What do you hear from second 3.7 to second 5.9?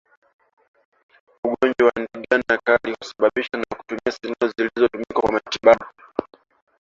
kutumia sindano zilizotumika kwa matibabu